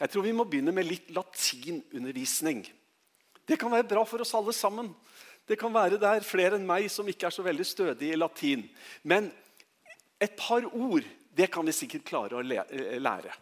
[0.00, 2.64] Jeg tror vi må begynne med litt latinundervisning.
[3.46, 4.92] Det kan være bra for oss alle sammen.
[5.48, 8.20] Det kan være det er flere enn meg som ikke er så veldig stødige i
[8.20, 8.62] latin.
[9.02, 9.30] Men
[10.22, 13.34] et par ord det kan vi sikkert klare å eh, lære.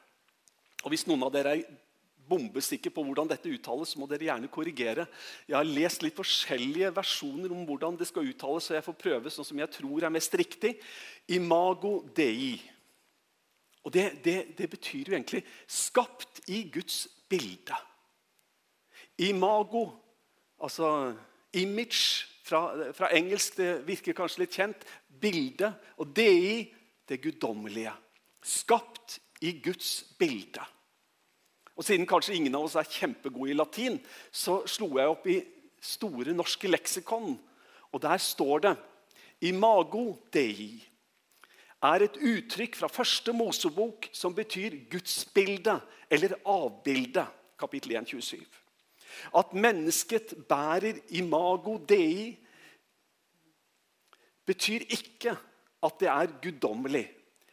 [0.85, 1.79] Og Hvis noen av dere er
[2.31, 5.07] bombesikre på hvordan dette uttales, så må dere gjerne korrigere.
[5.49, 9.33] Jeg har lest litt forskjellige versjoner om hvordan det skal uttales, så jeg får prøve
[9.35, 10.77] sånn som jeg tror er mest riktig.
[11.35, 12.55] Imago dei.
[13.85, 17.87] Og det, det, det betyr jo egentlig 'skapt i Guds bilde'.
[19.19, 19.89] Imago,
[20.63, 21.15] altså
[21.53, 24.85] image fra, fra, engelsk, det virker kanskje litt kjent.
[25.21, 25.75] Bilde.
[25.97, 26.73] Og dei,
[27.09, 27.93] det guddommelige.
[28.43, 30.65] Skapt i Guds bilde.
[31.77, 34.01] Og Siden kanskje ingen av oss er kjempegode i latin,
[34.33, 35.41] så slo jeg opp i
[35.81, 37.39] Store norske leksikon.
[37.93, 38.73] Og der står det
[39.49, 40.77] Imago dei
[41.83, 45.79] er et uttrykk fra første Mosebok som betyr gudsbilde
[46.13, 47.25] eller avbilde.
[47.61, 48.45] Kapittel 1, 27.
[49.37, 52.37] At mennesket bærer imago dei,
[54.47, 55.35] betyr ikke
[55.83, 57.07] at det er guddommelig,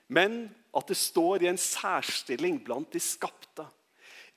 [0.08, 3.66] men at det står i en særstilling blant de skapte.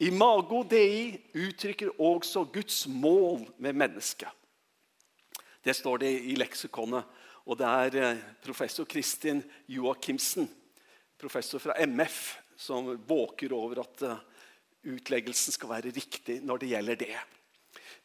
[0.01, 4.29] Imago dei uttrykker også Guds mål med mennesket.
[5.65, 7.05] Det står det i leksikonet.
[7.49, 10.49] Og det er eh, professor Kristin Joakimsen,
[11.21, 12.21] professor fra MF,
[12.61, 14.23] som våker over at eh,
[14.93, 17.19] utleggelsen skal være riktig når det gjelder det.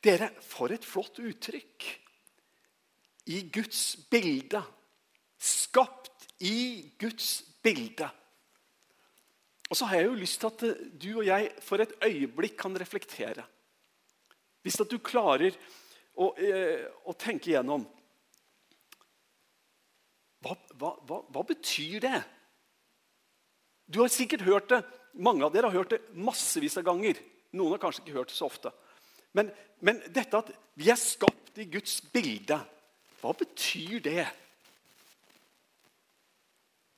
[0.06, 1.88] Dere, for et flott uttrykk!
[3.26, 4.62] I Guds bilde.
[5.42, 8.08] Skapt i Guds bilde.
[9.66, 12.78] Og så har jeg jo lyst til at du og jeg for et øyeblikk kan
[12.78, 13.48] reflektere.
[14.62, 15.58] Hvis at du klarer
[16.16, 17.86] å, eh, å tenke igjennom
[20.46, 22.20] hva, hva, hva, hva betyr det?
[23.90, 24.84] Du har sikkert hørt det
[25.16, 27.20] mange av dere har hørt det massevis av ganger.
[27.56, 28.72] Noen har kanskje ikke hørt det så ofte.
[29.36, 32.58] Men, men dette at vi er skapt i Guds bilde,
[33.22, 34.26] hva betyr det?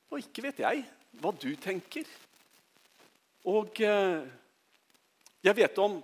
[0.10, 0.84] Og ikke vet jeg
[1.22, 2.10] hva du tenker.
[3.48, 4.26] Og eh,
[5.46, 6.02] jeg vet om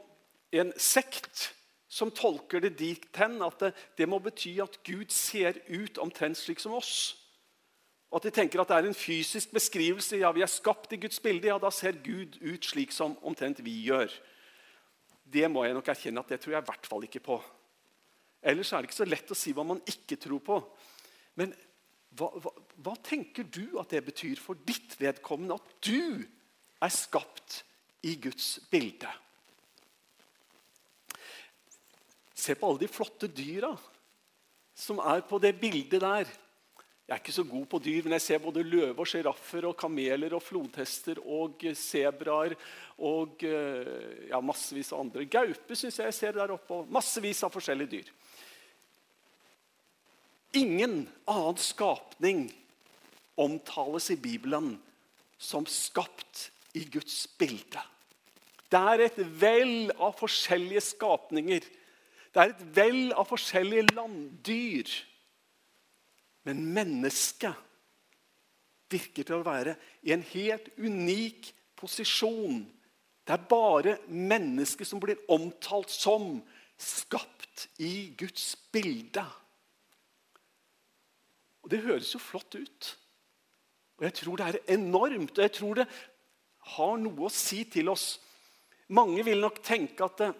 [0.54, 1.50] en sekt
[1.94, 6.40] som tolker det dit hen at det, det må bety at Gud ser ut omtrent
[6.40, 7.14] slik som oss.
[8.14, 10.20] Og at de tenker at det er en fysisk beskrivelse.
[10.22, 11.50] Ja, vi er skapt i Guds bilde.
[11.50, 14.14] Ja, da ser Gud ut slik som omtrent vi gjør.
[15.34, 17.40] Det må jeg nok erkjenne at det tror jeg i hvert fall ikke på.
[18.46, 20.60] Ellers er det ikke så lett å si hva man ikke tror på.
[21.42, 21.56] Men
[22.14, 22.54] hva, hva,
[22.86, 27.64] hva tenker du at det betyr for ditt vedkommende at du er skapt
[28.06, 29.10] i Guds bilde?
[32.38, 33.74] Se på alle de flotte dyra
[34.78, 36.30] som er på det bildet der.
[37.04, 39.76] Jeg er ikke så god på dyr, men jeg ser både løve og sjiraffer og
[39.76, 42.56] kameler og flodhester og sebraer
[43.04, 45.26] og eh, ja, massevis av andre.
[45.28, 48.14] Gaupe syns jeg jeg ser der oppe, og massevis av forskjellige dyr.
[50.64, 52.46] Ingen annen skapning
[53.36, 54.78] omtales i Bibelen
[55.42, 56.48] som skapt
[56.78, 57.82] i Guds bilde.
[58.72, 61.66] Det er et vell av forskjellige skapninger.
[62.34, 64.94] Det er et vell av forskjellige landdyr.
[66.44, 67.56] Men mennesket
[68.94, 72.64] virker til å være i en helt unik posisjon.
[73.24, 76.36] Det er bare mennesket som blir omtalt som
[76.80, 79.24] skapt i Guds bilde.
[81.64, 82.90] Og Det høres jo flott ut.
[83.98, 85.38] Og jeg tror det er enormt.
[85.38, 85.88] Og jeg tror det
[86.76, 88.18] har noe å si til oss.
[88.92, 90.34] Mange vil nok tenke at det,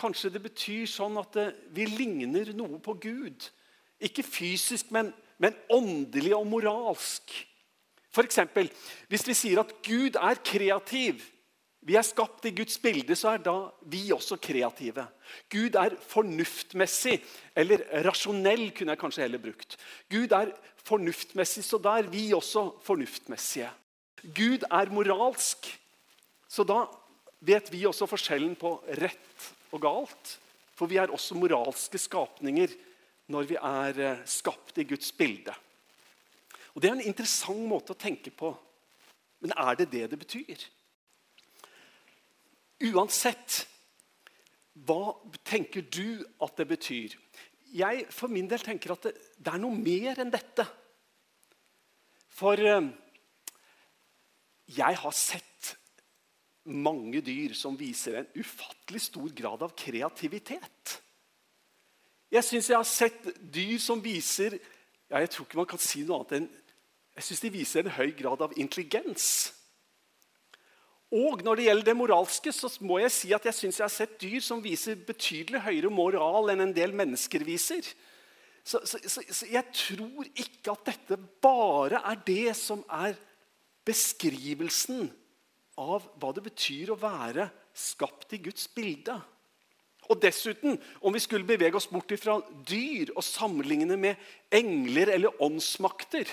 [0.00, 1.46] kanskje det betyr sånn at det,
[1.76, 3.46] vi ligner noe på Gud.
[4.00, 7.34] Ikke fysisk, men, men åndelig og moralsk.
[8.20, 8.68] Eksempel,
[9.08, 11.20] hvis vi sier at Gud er kreativ,
[11.80, 13.54] vi er skapt i Guds bilde, så er da
[13.88, 15.06] vi også kreative.
[15.48, 17.20] Gud er fornuftmessig,
[17.56, 19.78] eller rasjonell kunne jeg kanskje heller brukt.
[20.12, 20.52] Gud er
[20.84, 23.70] fornuftmessig, så da er vi også fornuftmessige.
[24.36, 25.70] Gud er moralsk,
[26.50, 26.82] så da
[27.40, 30.36] vet vi også forskjellen på rett og galt.
[30.76, 32.72] For vi er også moralske skapninger
[33.30, 35.54] når vi er eh, skapt i Guds bilde.
[36.74, 38.52] Og Det er en interessant måte å tenke på.
[39.40, 40.66] Men er det det det betyr?
[42.90, 43.64] Uansett,
[44.86, 47.16] hva tenker du at det betyr?
[47.76, 50.66] Jeg for min del tenker at det, det er noe mer enn dette.
[52.34, 52.90] For eh,
[54.70, 55.74] jeg har sett
[56.70, 61.00] mange dyr som viser en ufattelig stor grad av kreativitet.
[62.30, 64.54] Jeg syns jeg har sett dyr som viser
[65.10, 66.50] ja, Jeg tror ikke man kan si noe annet enn
[67.20, 69.24] jeg synes de viser en høy grad av intelligens.
[71.10, 73.92] Og når det gjelder det moralske, så må jeg si at jeg syns jeg har
[73.92, 77.82] sett dyr som viser betydelig høyere moral enn en del mennesker viser.
[78.62, 83.18] Så, så, så, så jeg tror ikke at dette bare er det som er
[83.84, 85.08] beskrivelsen
[85.80, 89.18] av hva det betyr å være skapt i Guds bilde.
[90.10, 94.18] Og dessuten, om vi skulle bevege oss bort fra dyr og sammenligne med
[94.50, 96.26] engler eller åndsmakter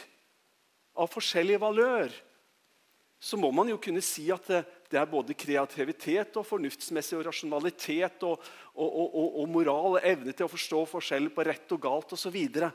[0.97, 2.09] av forskjellig valør,
[3.19, 7.25] så må man jo kunne si at det, det er både kreativitet og fornuftsmessig og
[7.27, 8.43] rasjonalitet og,
[8.77, 12.27] og, og, og moral og evne til å forstå forskjell på rett og galt osv.
[12.27, 12.71] Så, videre.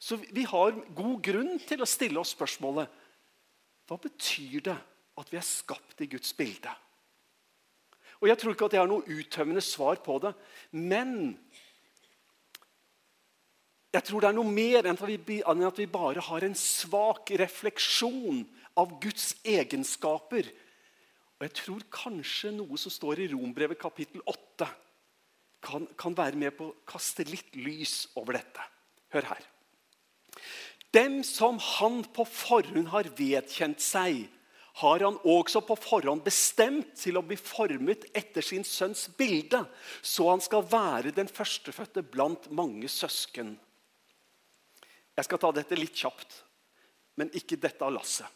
[0.00, 3.00] så vi har god grunn til å stille oss spørsmålet
[3.84, 4.78] hva betyr det
[5.20, 6.72] at vi er skapt i Guds bilde?
[8.22, 10.34] Og Jeg tror ikke at jeg har noe uttømmende svar på det,
[10.72, 11.34] men
[13.94, 14.98] jeg tror det er noe mer enn
[15.68, 18.42] at vi bare har en svak refleksjon
[18.80, 20.48] av Guds egenskaper.
[21.38, 24.66] Og jeg tror kanskje noe som står i Rombrevet kapittel 8,
[25.64, 28.66] kan, kan være med på å kaste litt lys over dette.
[29.14, 29.46] Hør her.
[30.94, 34.24] Dem som han på forhånd har vedkjent seg,
[34.80, 39.60] har han også på forhånd bestemt til å bli formet etter sin sønns bilde,
[40.02, 43.54] så han skal være den førstefødte blant mange søsken.
[45.14, 46.40] Jeg skal ta dette litt kjapt,
[47.14, 48.26] men ikke dette av lasset.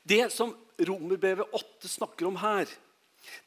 [0.00, 2.70] Det som Romerbrevet 8 snakker om her,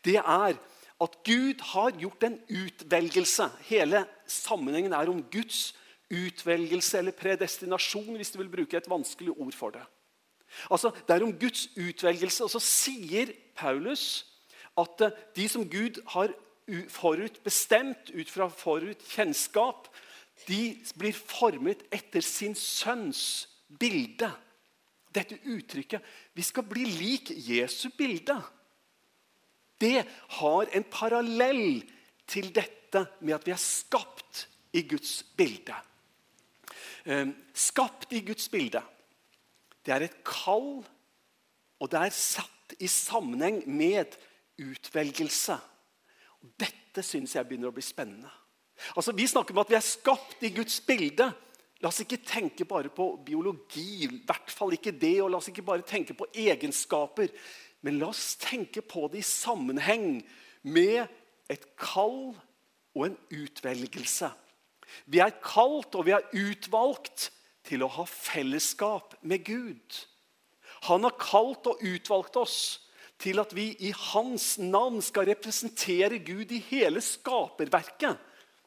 [0.05, 0.59] det er
[0.99, 3.47] at Gud har gjort en utvelgelse.
[3.69, 5.71] Hele sammenhengen er om Guds
[6.09, 9.85] utvelgelse eller predestinasjon, hvis du vil bruke et vanskelig ord for det.
[10.71, 12.43] Altså, Det er om Guds utvelgelse.
[12.43, 14.25] Og så sier Paulus
[14.77, 16.33] at eh, de som Gud har
[16.89, 19.87] forutbestemt ut fra forutkjennskap,
[20.47, 23.49] de blir formet etter sin sønns
[23.79, 24.29] bilde
[25.13, 26.01] dette uttrykket
[26.33, 28.43] 'vi skal bli lik Jesu bilde',
[29.81, 31.83] det har en parallell
[32.27, 35.75] til dette med at vi er skapt i Guds bilde.
[37.05, 38.81] Ehm, skapt i Guds bilde.
[39.89, 40.83] Det er et kall,
[41.81, 44.13] og det er satt i sammenheng med
[44.61, 45.55] utvelgelse.
[46.61, 48.29] Dette syns jeg begynner å bli spennende.
[48.93, 51.25] Altså, Vi snakker om at vi er skapt i Guds bilde.
[51.81, 55.49] La oss ikke tenke bare på biologi, i hvert fall ikke det, og la oss
[55.49, 57.33] ikke bare tenke på egenskaper.
[57.81, 60.19] Men la oss tenke på det i sammenheng
[60.69, 61.01] med
[61.49, 62.35] et kall
[62.93, 64.29] og en utvelgelse.
[65.09, 67.31] Vi er kalt og vi er utvalgt
[67.69, 69.99] til å ha fellesskap med Gud.
[70.87, 72.59] Han har kalt og utvalgt oss
[73.19, 78.15] til at vi i hans navn skal representere Gud i hele skaperverket.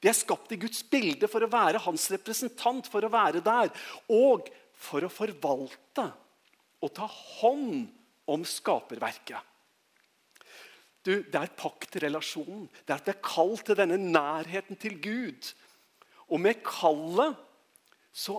[0.03, 3.71] Vi er skapt i Guds bilde for å være hans representant, for å være der.
[4.11, 4.51] Og
[4.83, 6.09] for å forvalte
[6.83, 7.87] og ta hånd
[8.33, 9.39] om skaperverket.
[11.03, 12.69] Du, Det er paktrelasjonen.
[12.87, 15.49] Det er at vi er kalt til denne nærheten til Gud.
[16.31, 17.39] Og med kallet
[18.13, 18.39] så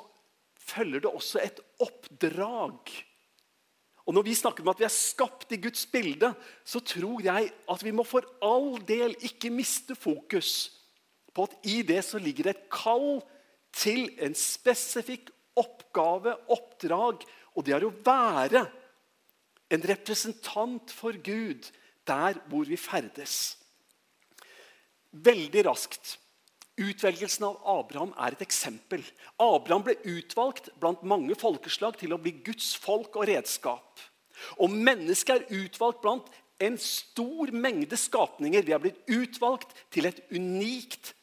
[0.64, 2.94] følger det også et oppdrag.
[4.04, 6.34] Og Når vi snakker om at vi er skapt i Guds bilde,
[6.66, 10.74] så tror jeg at vi må for all del ikke miste fokus
[11.34, 13.24] på at i det så ligger det et kall
[13.74, 17.24] til en spesifikk oppgave, oppdrag.
[17.56, 18.66] Og det er å være
[19.74, 21.72] en representant for Gud
[22.06, 23.56] der hvor vi ferdes.
[25.14, 26.18] Veldig raskt.
[26.82, 29.04] Utvelgelsen av Abraham er et eksempel.
[29.38, 34.02] Abraham ble utvalgt blant mange folkeslag til å bli Guds folk og redskap.
[34.58, 36.32] Og mennesket er utvalgt blant
[36.64, 38.66] en stor mengde skapninger.
[38.66, 41.14] Vi er blitt utvalgt til et unikt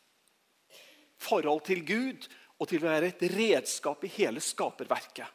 [1.21, 2.31] forhold til Gud
[2.61, 5.27] og til å være et redskap i hele skaperverket.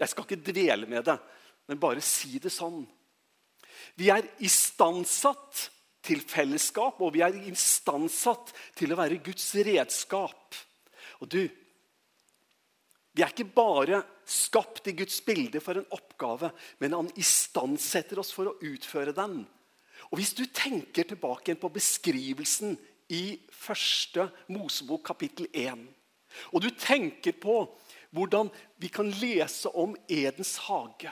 [0.00, 1.18] Jeg skal ikke dvele med det,
[1.68, 2.82] men bare si det sånn.
[3.98, 5.68] Vi er istandsatt
[6.04, 10.58] til fellesskap, og vi er instansatt til å være Guds redskap.
[11.22, 11.42] Og du,
[13.14, 16.50] vi er ikke bare skapt i Guds bilde for en oppgave,
[16.82, 19.42] men han istandsetter oss for å utføre den.
[20.10, 22.76] Og Hvis du tenker tilbake på beskrivelsen
[23.12, 25.84] i første Mosebok kapittel 1.
[26.52, 27.56] Og du tenker på
[28.14, 31.10] hvordan vi kan lese om Edens hage,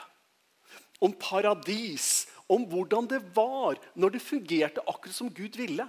[1.03, 5.87] om paradis, om hvordan det var når det fungerte akkurat som Gud ville.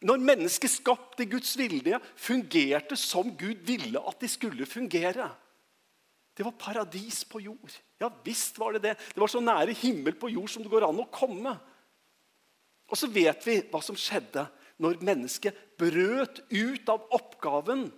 [0.00, 5.28] Når mennesket skapte Guds vilje, fungerte som Gud ville at de skulle fungere.
[6.36, 7.74] Det var paradis på jord.
[8.00, 8.94] Ja visst var det det.
[9.14, 11.52] Det var så nære himmel på jord som det går an å komme.
[12.90, 14.46] Og så vet vi hva som skjedde
[14.80, 17.90] når mennesket brøt ut av oppgaven,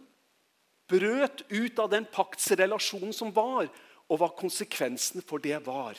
[0.90, 3.70] brøt ut av den paktsrelasjonen som var,
[4.10, 5.96] og hva konsekvensene for det var.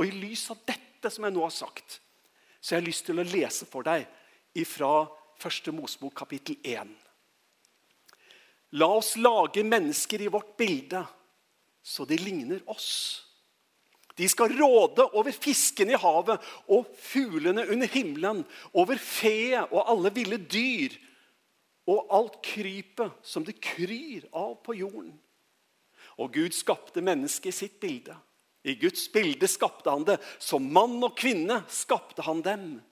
[0.00, 2.00] Og I lys av dette dette som jeg nå har sagt,
[2.60, 4.06] så jeg har lyst til å lese for deg
[4.56, 5.04] ifra
[5.36, 6.88] første Mosebok kapittel 1.
[8.80, 11.04] La oss lage mennesker i vårt bilde,
[11.84, 13.22] så de ligner oss.
[14.16, 16.40] De skal råde over fisken i havet
[16.72, 18.40] og fuglene under himmelen,
[18.72, 20.96] over fe og alle ville dyr
[21.86, 25.12] og alt krypet som det kryr av på jorden.
[26.16, 28.16] Og Gud skapte mennesket i sitt bilde.
[28.66, 30.18] I Guds bilde skapte han det.
[30.42, 32.82] Som mann og kvinne skapte han dem.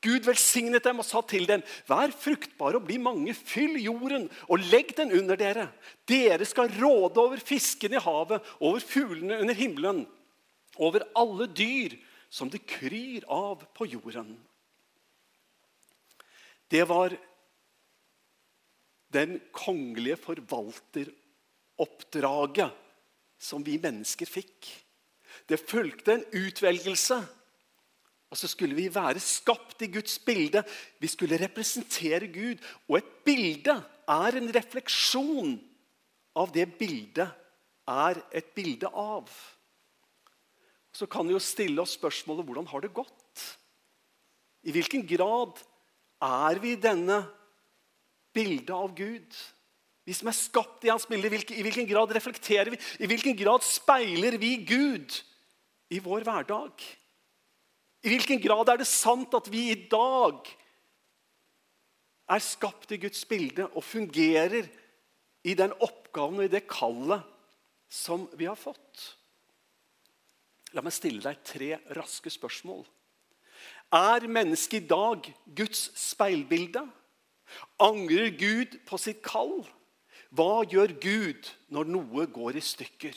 [0.00, 4.60] Gud velsignet dem og sa til dem, vær fruktbare og bli mange, fyll jorden og
[4.70, 5.68] legg den under dere.
[6.08, 10.08] Dere skal råde over fisken i havet, over fuglene under himmelen,
[10.80, 11.98] over alle dyr
[12.32, 14.40] som det kryr av på jorden.
[16.70, 17.12] Det var
[19.12, 22.70] den kongelige forvalteroppdraget
[23.40, 24.68] som vi mennesker fikk.
[25.50, 27.18] Det fulgte en utvelgelse
[28.30, 30.62] og så skulle vi være skapt i Guds bilde.
[31.02, 32.60] Vi skulle representere Gud.
[32.88, 33.74] Og et bilde
[34.06, 35.56] er en refleksjon
[36.38, 37.26] av det bildet
[37.90, 39.26] er et bilde av.
[40.94, 43.46] Så kan vi jo stille oss spørsmålet hvordan har det gått?
[44.62, 45.58] I hvilken grad
[46.22, 47.24] er vi denne
[48.34, 49.26] bildet av Gud?
[50.06, 52.78] Vi som er skapt i hans bilde, i hvilken grad reflekterer vi?
[53.02, 55.18] I hvilken grad speiler vi Gud
[55.90, 56.82] i vår hverdag?
[58.00, 60.46] I hvilken grad er det sant at vi i dag
[62.30, 64.68] er skapt i Guds bilde og fungerer
[65.44, 67.26] i den oppgaven og i det kallet
[67.90, 69.02] som vi har fått?
[70.72, 72.84] La meg stille deg tre raske spørsmål.
[73.90, 75.26] Er mennesket i dag
[75.58, 76.84] Guds speilbilde?
[77.82, 79.64] Angrer Gud på sitt kall?
[80.30, 83.16] Hva gjør Gud når noe går i stykker?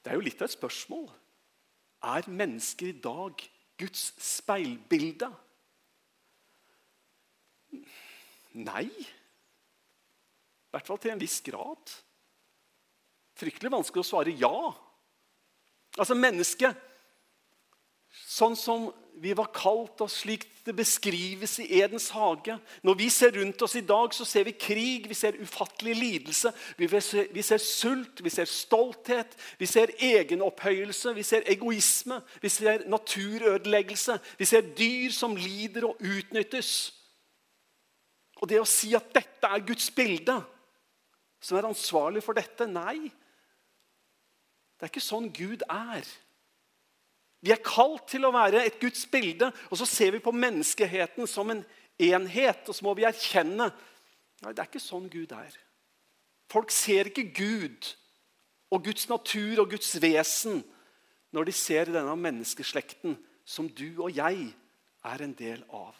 [0.00, 1.08] Det er jo litt av et spørsmål.
[2.10, 3.42] Er mennesker i dag
[3.80, 5.28] Guds speilbilde?
[8.60, 8.86] Nei.
[8.90, 11.92] I hvert fall til en viss grad.
[13.40, 14.54] Fryktelig vanskelig å svare ja.
[15.98, 16.86] Altså, mennesket
[18.10, 18.88] Sånn som
[19.20, 22.54] vi var kalt, og slik det beskrives i Edens hage.
[22.82, 26.52] Når vi ser rundt oss i dag, så ser vi krig, vi ser ufattelig lidelse.
[26.78, 32.22] Vi ser, vi ser sult, vi ser stolthet, vi ser egenopphøyelse, vi ser egoisme.
[32.40, 36.72] Vi ser naturødeleggelse, vi ser dyr som lider og utnyttes.
[38.40, 40.38] Og det å si at dette er Guds bilde,
[41.44, 43.10] som er ansvarlig for dette Nei.
[44.80, 46.08] Det er ikke sånn Gud er.
[47.40, 51.28] Vi er kalt til å være et Guds bilde, og så ser vi på menneskeheten
[51.30, 51.62] som en
[52.00, 52.66] enhet.
[52.68, 53.70] Og så må vi erkjenne
[54.40, 55.52] Nei, det er ikke sånn Gud er.
[56.48, 57.90] Folk ser ikke Gud
[58.72, 60.62] og Guds natur og Guds vesen
[61.36, 64.46] når de ser denne menneskeslekten som du og jeg
[65.04, 65.92] er en del av.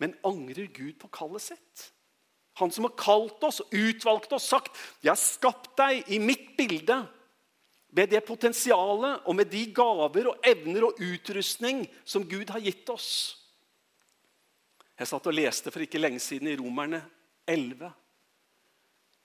[0.00, 1.84] Men angrer Gud på kallet sitt?
[2.60, 7.06] Han som har kalt oss, utvalgt oss, sagt 'Jeg har skapt deg i mitt bilde'
[7.90, 12.88] med det potensialet og med de gaver og evner og utrustning som Gud har gitt
[12.92, 13.10] oss.
[15.00, 17.00] Jeg satt og leste for ikke lenge siden i Romerne
[17.48, 17.88] 11.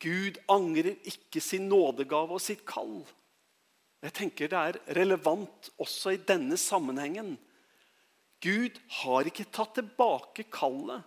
[0.02, 3.04] Gud angrer ikke sin nådegave og sitt kall.
[4.04, 7.36] Jeg tenker Det er relevant også i denne sammenhengen.
[8.44, 11.02] Gud har ikke tatt tilbake kallet.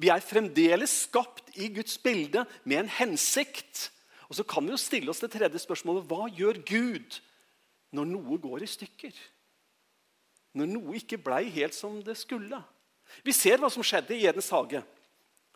[0.00, 3.90] Vi er fremdeles skapt i Guds bilde med en hensikt.
[4.30, 7.18] Og Så kan vi jo stille oss det tredje spørsmålet hva gjør Gud
[7.90, 9.14] når noe går i stykker?
[10.54, 12.60] Når noe ikke blei helt som det skulle?
[13.26, 14.82] Vi ser hva som skjedde i Edens hage.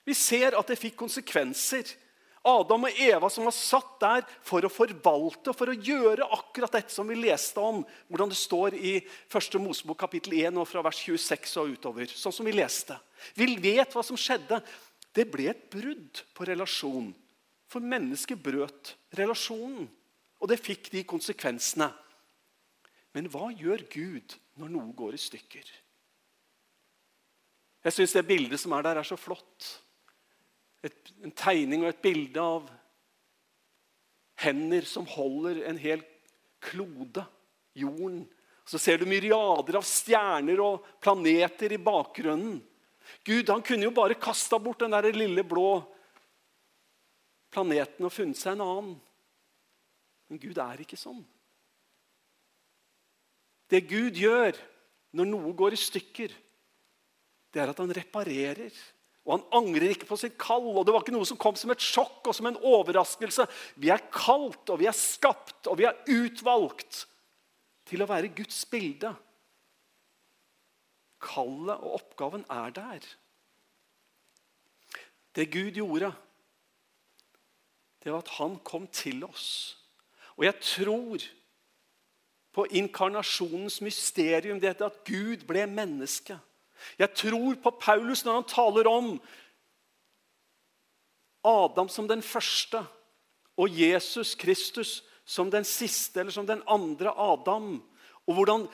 [0.04, 1.87] Vi ser at det fikk konsekvenser.
[2.45, 6.93] Adam og Eva som var satt der for å forvalte for å gjøre akkurat dette
[6.93, 7.81] som vi leste om.
[8.11, 9.57] Hvordan det står i 1.
[9.62, 12.11] Mosebok kapittel 1 og fra vers 26 og utover.
[12.11, 12.99] sånn som Vi leste.
[13.35, 14.61] Vi vet hva som skjedde.
[15.14, 17.14] Det ble et brudd på relasjonen.
[17.71, 19.88] For mennesket brøt relasjonen,
[20.40, 21.88] og det fikk de konsekvensene.
[23.14, 25.71] Men hva gjør Gud når noe går i stykker?
[27.85, 29.68] Jeg syns det bildet som er der, er så flott.
[30.85, 32.68] Et, en tegning og et bilde av
[34.44, 36.02] hender som holder en hel
[36.64, 37.25] klode,
[37.76, 38.25] jorden.
[38.64, 42.56] Så ser du myriader av stjerner og planeter i bakgrunnen.
[43.25, 45.83] Gud han kunne jo bare kasta bort den der lille blå
[47.54, 48.96] planeten og funnet seg en annen.
[50.30, 51.23] Men Gud er ikke sånn.
[53.70, 54.58] Det Gud gjør
[55.14, 56.34] når noe går i stykker,
[57.54, 58.75] det er at han reparerer.
[59.25, 60.66] Og han angrer ikke på sitt kall.
[60.75, 63.46] og Det var ikke noe som kom som et sjokk og som en overraskelse.
[63.80, 67.04] Vi er kalt, og vi er skapt, og vi er utvalgt
[67.88, 69.14] til å være Guds bilde.
[71.25, 73.06] Kallet og oppgaven er der.
[75.34, 76.12] Det Gud gjorde,
[78.04, 79.78] det var at han kom til oss.
[80.37, 81.25] Og jeg tror
[82.54, 86.37] på inkarnasjonens mysterium, det at Gud ble menneske.
[86.99, 89.08] Jeg tror på Paulus når han taler om
[91.44, 92.82] Adam som den første
[93.56, 97.78] og Jesus Kristus som den siste eller som den andre Adam.
[98.26, 98.66] Og hvordan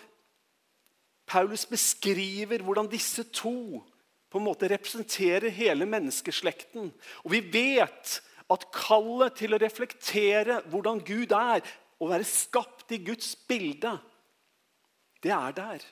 [1.26, 3.82] Paulus beskriver hvordan disse to
[4.30, 6.90] på en måte representerer hele menneskeslekten.
[7.24, 8.20] Og vi vet
[8.50, 11.62] at kallet til å reflektere hvordan Gud er,
[12.00, 13.92] å være skapt i Guds bilde,
[15.20, 15.84] det er der.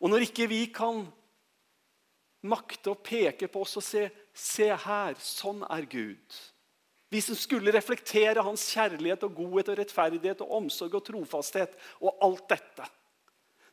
[0.00, 1.04] Og når ikke vi kan
[2.48, 4.08] makte å peke på oss og se
[4.40, 6.36] Se her, sånn er Gud.
[7.10, 12.22] Vi som skulle reflektere hans kjærlighet og godhet og rettferdighet og omsorg og trofasthet og
[12.22, 12.86] alt dette.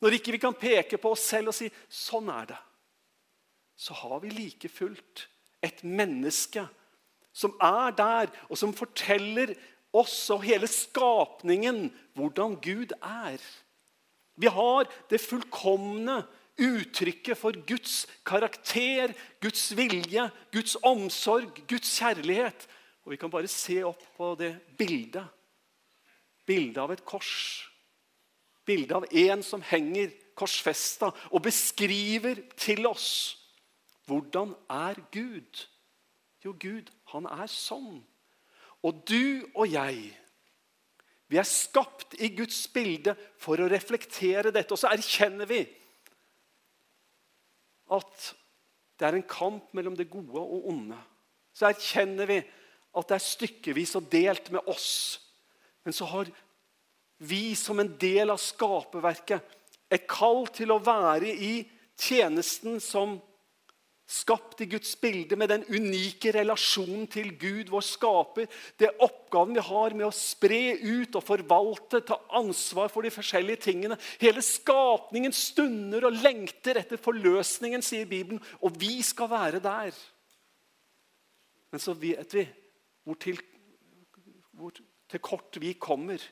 [0.02, 2.66] Når ikke vi kan peke på oss selv og si 'sånn er det',
[3.78, 5.28] så har vi like fullt
[5.62, 6.68] et menneske
[7.38, 9.54] som er der, og som forteller
[9.96, 13.38] oss og hele skapningen hvordan Gud er.
[14.38, 16.22] Vi har det fullkomne
[16.58, 22.68] uttrykket for Guds karakter, Guds vilje, Guds omsorg, Guds kjærlighet.
[23.06, 25.26] Og vi kan bare se opp på det bildet.
[26.48, 27.68] Bildet av et kors.
[28.68, 33.10] Bildet av en som henger korsfesta og beskriver til oss
[34.08, 35.66] hvordan er Gud.
[36.46, 38.02] Jo, Gud, han er sånn.
[38.86, 40.14] Og du og jeg
[41.28, 44.72] vi er skapt i Guds bilde for å reflektere dette.
[44.72, 45.60] Og så erkjenner vi
[47.92, 48.30] at
[48.98, 50.98] det er en kamp mellom det gode og onde.
[51.52, 55.20] Så erkjenner vi at det er stykkevis og delt med oss.
[55.84, 56.32] Men så har
[57.28, 59.56] vi som en del av skaperverket
[59.92, 61.54] et kall til å være i
[62.00, 63.18] tjenesten som
[64.08, 68.46] Skapt i Guds bilde med den unike relasjonen til Gud, vår skaper.
[68.80, 73.12] Det er oppgaven vi har med å spre ut og forvalte, ta ansvar for de
[73.12, 73.98] forskjellige tingene.
[74.22, 78.40] Hele skapningen stunder og lengter etter forløsningen, sier Bibelen.
[78.64, 79.92] Og vi skal være der.
[81.76, 82.46] Men så vet vi
[83.04, 83.44] hvor til,
[84.56, 84.72] hvor
[85.12, 86.24] til kort vi kommer.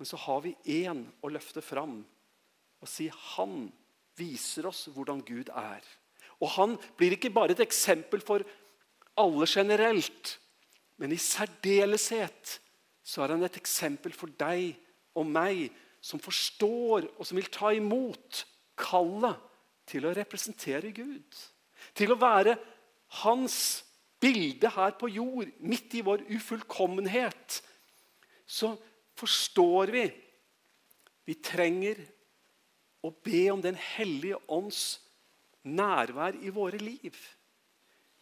[0.00, 2.00] Men så har vi én å løfte fram
[2.80, 3.68] og si han
[4.16, 5.84] viser oss hvordan Gud er.
[6.42, 8.44] Og han blir ikke bare et eksempel for
[9.16, 10.36] alle generelt,
[11.00, 12.58] men i særdeleshet
[13.06, 14.74] så er han et eksempel for deg
[15.16, 15.68] og meg
[16.04, 18.44] som forstår og som vil ta imot
[18.78, 19.40] kallet
[19.88, 21.38] til å representere Gud.
[21.96, 22.56] Til å være
[23.22, 23.58] hans
[24.20, 27.60] bilde her på jord, midt i vår ufullkommenhet.
[28.46, 28.74] Så
[29.16, 30.06] forstår vi
[31.26, 31.98] vi trenger
[33.02, 35.00] å be om Den hellige ånds
[35.66, 37.16] nærvær i våre liv.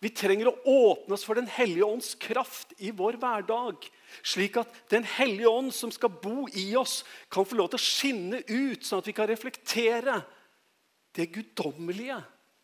[0.04, 3.86] Vi trenger å åpne oss for Den hellige ånds kraft i vår hverdag.
[4.20, 7.02] Slik at Den hellige ånd som skal bo i oss,
[7.32, 10.18] kan få lov til å skinne ut, sånn at vi kan reflektere
[11.16, 12.18] det guddommelige.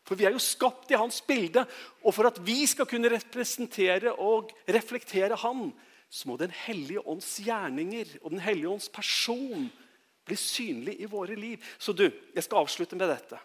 [0.05, 1.65] For vi er jo skapt i hans bilde.
[2.05, 5.71] Og for at vi skal kunne representere og reflektere han,
[6.11, 9.71] så må Den hellige ånds gjerninger og Den hellige ånds person
[10.27, 11.63] bli synlig i våre liv.
[11.79, 13.39] Så du, jeg skal avslutte med dette.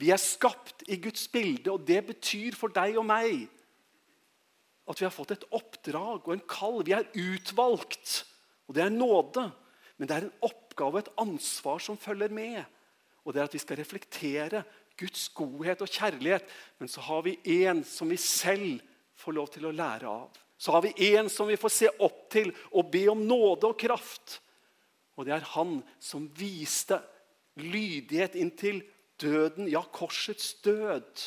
[0.00, 3.46] Vi er skapt i Guds bilde, og det betyr for deg og meg
[4.84, 6.82] at vi har fått et oppdrag og en kall.
[6.84, 8.24] Vi er utvalgt,
[8.68, 9.46] og det er nåde.
[9.96, 12.60] Men det er en oppgave og et ansvar som følger med.
[13.24, 14.64] Og det er at vi skal reflektere
[15.00, 16.44] Guds godhet og kjærlighet.
[16.78, 18.82] Men så har vi en som vi selv
[19.16, 20.42] får lov til å lære av.
[20.58, 23.78] Så har vi en som vi får se opp til og be om nåde og
[23.80, 24.38] kraft.
[25.16, 26.98] Og det er han som viste
[27.56, 28.82] lydighet inntil
[29.20, 31.24] døden, ja, korsets død,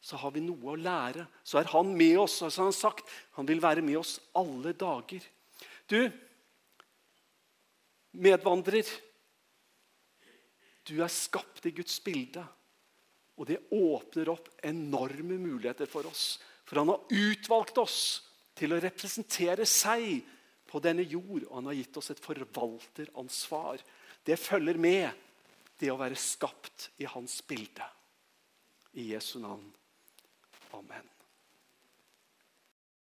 [0.00, 1.26] så har vi noe å lære.
[1.44, 2.40] Så er han med oss.
[2.42, 5.24] og så har Han sagt han vil være med oss alle dager.
[5.88, 6.10] Du,
[8.12, 8.86] medvandrer,
[10.88, 12.44] du er skapt i Guds bilde.
[13.38, 16.38] Og det åpner opp enorme muligheter for oss.
[16.66, 18.00] For han har utvalgt oss
[18.58, 20.24] til å representere seg
[20.68, 21.44] på denne jord.
[21.46, 23.84] Og han har gitt oss et forvalteransvar.
[24.24, 25.27] Det følger med
[25.78, 27.86] det å være skapt i hans bilde.
[28.98, 29.68] I Jesu navn.
[30.74, 31.17] Amen.